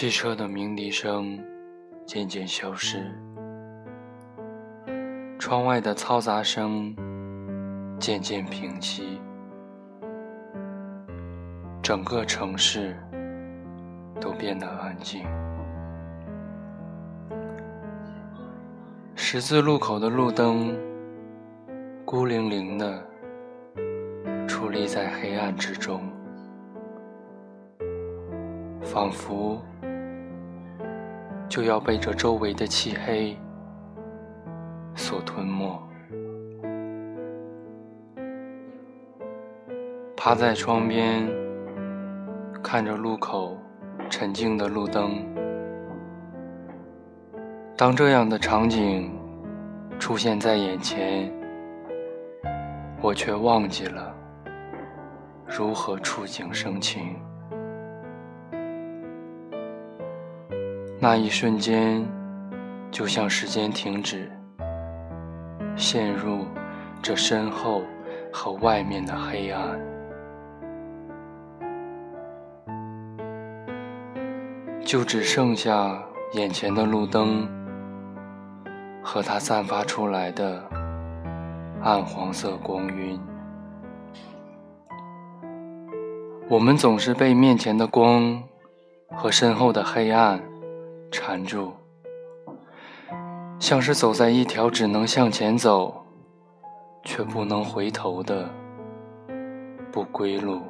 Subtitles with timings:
[0.00, 1.44] 汽车的鸣笛声
[2.06, 3.10] 渐渐消失，
[5.40, 6.94] 窗外的嘈杂声
[7.98, 9.20] 渐渐平息，
[11.82, 12.96] 整个城市
[14.20, 15.26] 都变得安静。
[19.16, 20.78] 十字路口的路灯
[22.04, 23.04] 孤零零的
[24.46, 26.00] 矗立在黑暗之中，
[28.80, 29.60] 仿佛。
[31.48, 33.36] 就要被这周围的漆黑
[34.94, 35.82] 所吞没。
[40.16, 41.26] 趴在窗边，
[42.62, 43.56] 看着路口
[44.10, 45.24] 沉静的路灯。
[47.76, 49.16] 当这样的场景
[49.98, 51.32] 出现在眼前，
[53.00, 54.12] 我却忘记了
[55.46, 57.16] 如何触景生情。
[61.10, 62.06] 那一瞬间，
[62.90, 64.30] 就像时间停止，
[65.74, 66.44] 陷入
[67.00, 67.82] 这身后
[68.30, 69.80] 和外面的黑暗，
[74.84, 75.98] 就只剩下
[76.34, 77.48] 眼前的路灯
[79.02, 80.62] 和它散发出来的
[81.82, 83.18] 暗黄色光晕。
[86.50, 88.42] 我们总是被面前的光
[89.16, 90.38] 和身后的黑暗。
[91.10, 91.72] 缠住，
[93.58, 96.04] 像是走在一条只能向前走，
[97.04, 98.48] 却不能回头的
[99.90, 100.62] 不归路。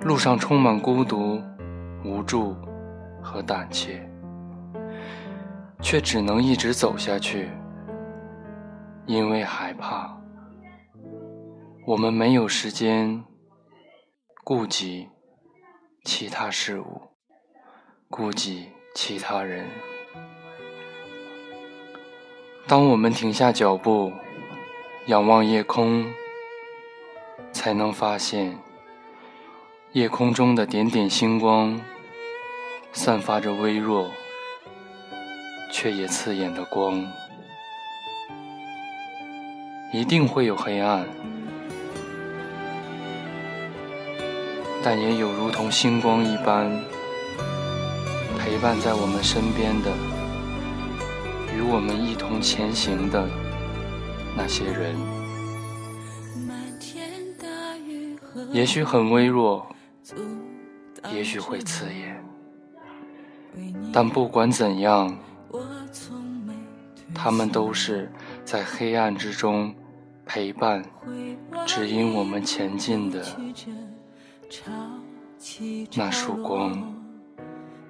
[0.00, 1.42] 路上充满孤独、
[2.04, 2.54] 无助
[3.20, 4.08] 和胆怯，
[5.80, 7.50] 却只能一直走下去，
[9.06, 10.16] 因为害怕。
[11.84, 13.24] 我们没有时间
[14.44, 15.08] 顾及
[16.04, 17.07] 其他事物。
[18.10, 19.66] 顾及其他人。
[22.66, 24.12] 当我们停下脚步，
[25.06, 26.06] 仰望夜空，
[27.52, 28.58] 才能发现，
[29.92, 31.78] 夜空中的点点星光，
[32.92, 34.10] 散发着微弱
[35.70, 37.06] 却也刺眼的光。
[39.92, 41.06] 一定会有黑暗，
[44.82, 46.97] 但也有如同星光一般。
[48.48, 49.92] 陪伴在我们身边的，
[51.54, 53.28] 与我们一同前行的
[54.34, 54.96] 那些人，
[58.50, 59.66] 也许很微弱，
[61.12, 62.24] 也许会刺眼，
[63.92, 65.14] 但不管怎样，
[67.14, 68.10] 他们都是
[68.46, 69.74] 在黑暗之中
[70.24, 70.82] 陪伴、
[71.66, 73.22] 指引我们前进的
[75.94, 76.97] 那束光。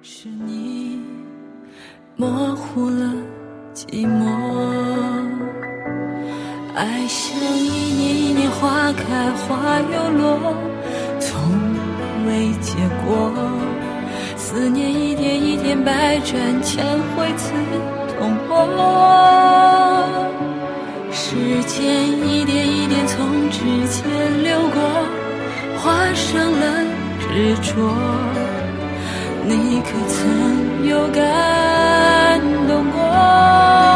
[0.01, 0.97] 是你
[2.15, 3.11] 模糊了
[3.73, 4.23] 寂寞，
[6.73, 10.55] 爱像一年一年花开花又落，
[11.19, 11.37] 从
[12.25, 13.29] 未结果。
[14.37, 16.85] 思念一天一天百转千
[17.15, 17.51] 回刺
[18.17, 20.07] 痛我，
[21.11, 21.35] 时
[21.67, 24.79] 间一点一点从指尖流过，
[25.77, 26.85] 化上了
[27.19, 27.93] 执着。
[29.51, 33.88] 你可曾有感动过？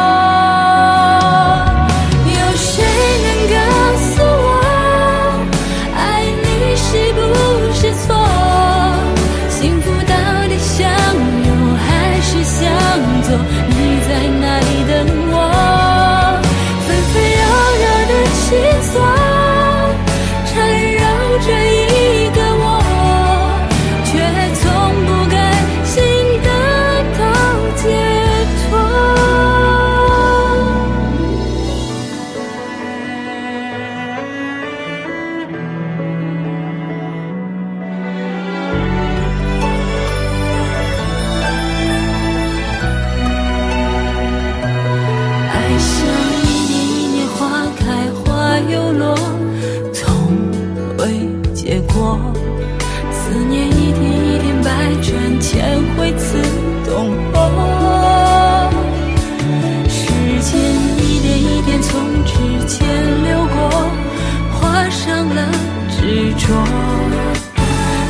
[66.46, 66.54] 说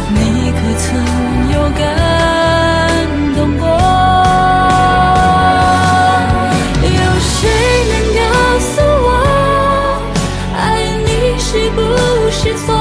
[0.10, 0.84] 你可曾
[1.54, 1.80] 有感
[3.36, 3.64] 动过？
[6.82, 6.90] 有
[7.20, 7.32] 谁
[7.92, 8.22] 能告
[8.60, 8.72] 诉
[9.06, 9.08] 我
[10.58, 10.58] 爱
[11.06, 11.08] 你
[11.38, 11.78] 是不
[12.32, 12.73] 是错？